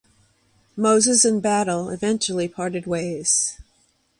Moses 0.75 1.25
and 1.25 1.43
Battle 1.43 1.89
eventually 1.91 2.47
parted 2.47 2.87
ways. 2.87 3.59